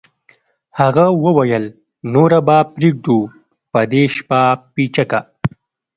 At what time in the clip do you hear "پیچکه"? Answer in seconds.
4.73-5.19